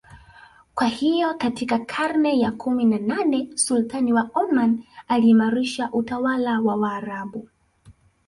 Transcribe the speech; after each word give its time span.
Kwahiyo 0.75 1.33
katika 1.33 1.79
karne 1.79 2.39
ya 2.39 2.51
kumi 2.51 2.85
na 2.85 2.97
nane 2.99 3.49
Sultan 3.57 4.11
wa 4.11 4.29
Oman 4.33 4.83
aliimarisha 5.07 5.89
utawala 5.91 6.59
wa 6.61 6.75
waarabu 6.75 7.47